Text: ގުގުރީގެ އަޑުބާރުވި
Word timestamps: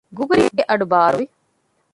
ގުގުރީގެ 0.17 0.63
އަޑުބާރުވި 0.69 1.25